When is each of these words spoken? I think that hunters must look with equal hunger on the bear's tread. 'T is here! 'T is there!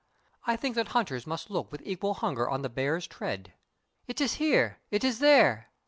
I 0.47 0.55
think 0.55 0.73
that 0.77 0.87
hunters 0.87 1.27
must 1.27 1.51
look 1.51 1.71
with 1.71 1.83
equal 1.85 2.15
hunger 2.15 2.49
on 2.49 2.63
the 2.63 2.69
bear's 2.69 3.05
tread. 3.05 3.53
'T 4.11 4.23
is 4.23 4.33
here! 4.41 4.79
'T 4.91 5.05
is 5.07 5.19
there! 5.19 5.67